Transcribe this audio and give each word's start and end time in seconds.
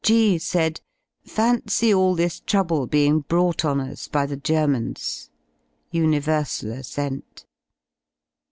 G 0.03 0.39
said: 0.39 0.81
"Fancy 1.23 1.93
all 1.93 2.15
this 2.15 2.39
trouble 2.39 2.87
being 2.87 3.19
brought 3.19 3.63
on 3.63 3.79
us 3.79 4.07
by 4.07 4.25
the 4.25 4.35
Germans." 4.35 5.29
Universal 5.91 6.71
assent. 6.71 7.45